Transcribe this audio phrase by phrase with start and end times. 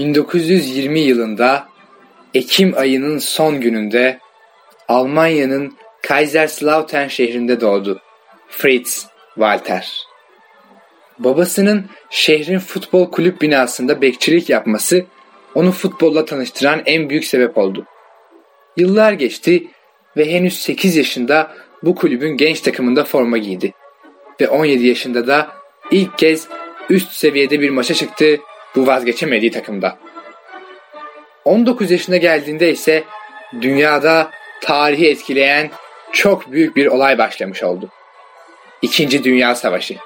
[0.00, 1.68] 1920 yılında
[2.34, 4.18] Ekim ayının son gününde
[4.88, 8.00] Almanya'nın Kaiserslautern şehrinde doğdu.
[8.48, 10.06] Fritz Walter.
[11.18, 15.04] Babasının şehrin futbol kulüp binasında bekçilik yapması
[15.54, 17.86] onu futbolla tanıştıran en büyük sebep oldu.
[18.76, 19.66] Yıllar geçti
[20.16, 23.74] ve henüz 8 yaşında bu kulübün genç takımında forma giydi.
[24.40, 25.48] Ve 17 yaşında da
[25.90, 26.48] ilk kez
[26.90, 28.40] üst seviyede bir maça çıktı
[28.76, 29.98] bu vazgeçemediği takımda.
[31.44, 33.04] 19 yaşına geldiğinde ise
[33.60, 34.30] dünyada
[34.60, 35.70] tarihi etkileyen
[36.12, 37.88] çok büyük bir olay başlamış oldu.
[38.82, 39.96] İkinci Dünya Savaşı.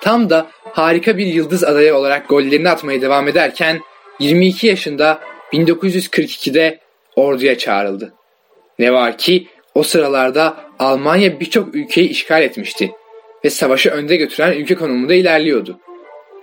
[0.00, 3.80] Tam da harika bir yıldız adayı olarak gollerini atmaya devam ederken
[4.18, 5.20] 22 yaşında
[5.52, 6.80] 1942'de
[7.16, 8.14] orduya çağrıldı.
[8.78, 12.92] Ne var ki o sıralarda Almanya birçok ülkeyi işgal etmişti
[13.44, 15.78] ve savaşı önde götüren ülke konumunda ilerliyordu.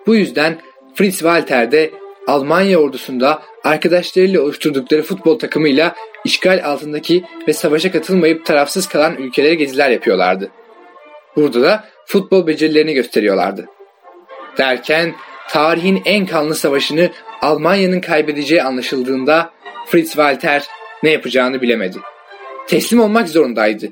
[0.07, 0.61] Bu yüzden
[0.95, 1.91] Fritz Walter de
[2.27, 9.89] Almanya ordusunda arkadaşlarıyla oluşturdukları futbol takımıyla işgal altındaki ve savaşa katılmayıp tarafsız kalan ülkelere geziler
[9.89, 10.51] yapıyorlardı.
[11.35, 13.65] Burada da futbol becerilerini gösteriyorlardı.
[14.57, 15.15] Derken
[15.49, 17.09] tarihin en kanlı savaşını
[17.41, 19.51] Almanya'nın kaybedeceği anlaşıldığında
[19.87, 20.67] Fritz Walter
[21.03, 21.97] ne yapacağını bilemedi.
[22.67, 23.89] Teslim olmak zorundaydı.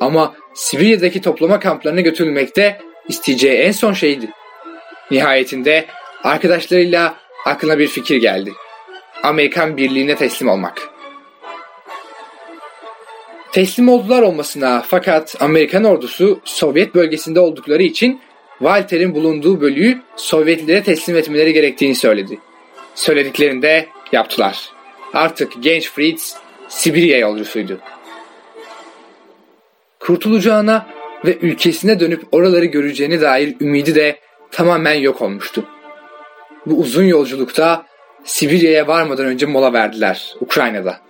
[0.00, 4.30] Ama Sibirya'daki toplama kamplarına götürülmekte isteyeceği en son şeydi.
[5.10, 5.86] Nihayetinde
[6.24, 7.14] arkadaşlarıyla
[7.46, 8.52] aklına bir fikir geldi.
[9.22, 10.92] Amerikan birliğine teslim olmak.
[13.52, 18.20] Teslim oldular olmasına fakat Amerikan ordusu Sovyet bölgesinde oldukları için
[18.58, 22.38] Walter'in bulunduğu bölüğü Sovyetlilere teslim etmeleri gerektiğini söyledi.
[22.94, 24.68] Söylediklerinde yaptılar.
[25.14, 26.36] Artık genç Fritz
[26.68, 27.80] Sibirya yolcusuydu.
[30.02, 30.86] Kurtulacağına
[31.24, 34.18] ve ülkesine dönüp oraları göreceğine dair ümidi de
[34.50, 35.64] tamamen yok olmuştu.
[36.66, 37.86] Bu uzun yolculukta
[38.24, 41.00] Sibirya'ya varmadan önce mola verdiler Ukrayna'da.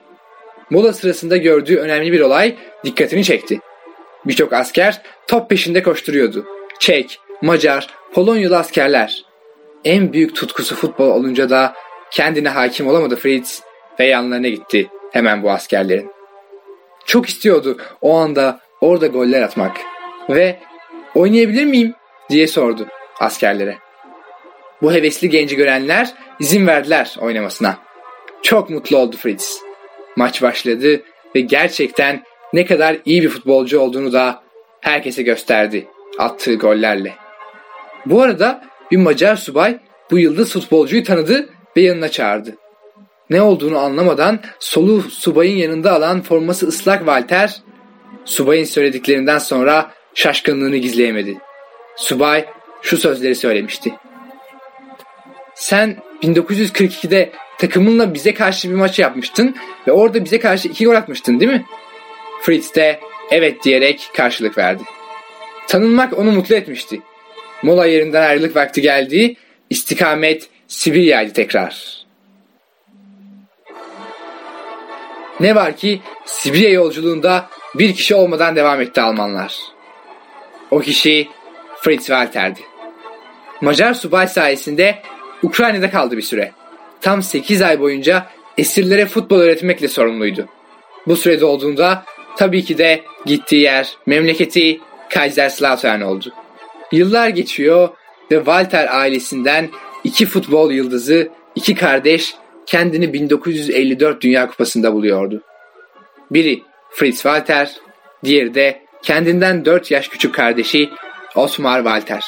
[0.71, 3.61] Mola sırasında gördüğü önemli bir olay dikkatini çekti.
[4.27, 6.47] Birçok asker top peşinde koşturuyordu.
[6.79, 9.25] Çek, Macar, Polonyalı askerler.
[9.85, 11.75] En büyük tutkusu futbol olunca da
[12.11, 13.63] kendine hakim olamadı Fritz
[14.01, 16.11] ve yanlarına gitti hemen bu askerlerin.
[17.07, 19.77] Çok istiyordu o anda orada goller atmak
[20.31, 20.59] ve
[21.15, 21.95] oynayabilir miyim
[22.31, 22.87] diye sordu
[23.21, 23.79] askerlere.
[24.83, 27.79] Bu hevesli genci görenler izin verdiler oynamasına.
[28.43, 29.61] Çok mutlu oldu Fritz.
[30.17, 31.03] Maç başladı
[31.35, 32.23] ve gerçekten
[32.53, 34.43] ne kadar iyi bir futbolcu olduğunu da
[34.81, 35.89] herkese gösterdi
[36.19, 37.13] attığı gollerle.
[38.07, 39.79] Bu arada bir Macar subay
[40.11, 42.57] bu yıldız futbolcuyu tanıdı ve yanına çağırdı.
[43.31, 47.63] Ne olduğunu anlamadan solu subayın yanında alan forması ıslak Walter,
[48.25, 51.39] subayın söylediklerinden sonra şaşkınlığını gizleyemedi.
[51.97, 52.45] Subay
[52.83, 53.95] şu sözleri söylemişti.
[55.55, 59.57] Sen 1942'de takımınla bize karşı bir maç yapmıştın
[59.87, 61.67] ve orada bize karşı iki gol atmıştın değil mi?
[62.43, 63.01] Fritz de
[63.31, 64.83] evet diyerek karşılık verdi.
[65.69, 67.01] Tanınmak onu mutlu etmişti.
[67.63, 69.37] Mola yerinden ayrılık vakti geldi.
[69.71, 72.03] İstikamet Sibirya'ydı tekrar.
[75.41, 79.57] Ne var ki Sibirya yolculuğunda bir kişi olmadan devam etti Almanlar.
[80.71, 81.29] O kişi
[81.81, 82.61] Fritz Walter'di.
[83.61, 85.03] Macar subay sayesinde
[85.43, 86.53] Ukrayna'da kaldı bir süre.
[87.01, 88.27] Tam 8 ay boyunca
[88.59, 90.49] esirlere futbol öğretmekle sorumluydu.
[91.07, 92.05] Bu sürede olduğunda
[92.37, 96.33] tabii ki de gittiği yer memleketi Kaiserslautern oldu.
[96.93, 97.89] Yıllar geçiyor
[98.31, 99.69] ve Walter ailesinden
[100.05, 102.35] iki futbol yıldızı, iki kardeş
[102.67, 105.43] kendini 1954 Dünya Kupası'nda buluyordu.
[106.31, 106.63] Biri
[106.95, 107.71] Fritz Walter,
[108.25, 110.91] diğeri de kendinden 4 yaş küçük kardeşi
[111.35, 112.25] Osmar Walter.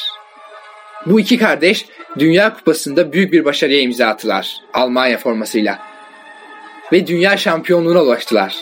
[1.06, 1.86] Bu iki kardeş
[2.18, 5.78] Dünya Kupası'nda büyük bir başarıya imza attılar Almanya formasıyla.
[6.92, 8.56] Ve dünya şampiyonluğuna ulaştılar.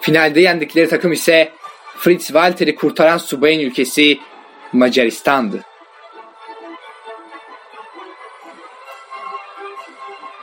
[0.00, 1.52] Finalde yendikleri takım ise
[1.96, 4.18] Fritz Walter'i kurtaran subayın ülkesi
[4.72, 5.60] Macaristan'dı.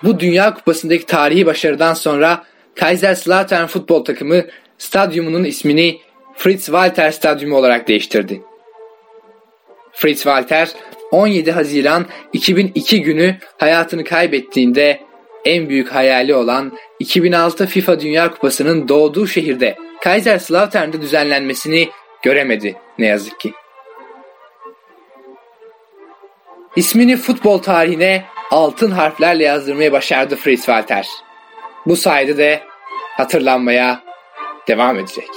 [0.04, 4.44] Bu Dünya Kupası'ndaki tarihi başarıdan sonra Kaiserslautern futbol takımı
[4.78, 6.00] stadyumunun ismini
[6.34, 8.42] Fritz Walter Stadyumu olarak değiştirdi.
[9.92, 10.70] Fritz Walter
[11.12, 15.00] 17 Haziran 2002 günü hayatını kaybettiğinde
[15.46, 21.90] en büyük hayali olan 2006 FIFA Dünya Kupası'nın doğduğu şehirde Kaiserslautern'de düzenlenmesini
[22.24, 23.54] göremedi ne yazık ki.
[26.76, 31.08] İsmini futbol tarihine altın harflerle yazdırmayı başardı Fritz Walter.
[31.86, 32.62] Bu sayede de
[33.18, 34.05] hatırlanmaya
[34.68, 35.30] devam edecek.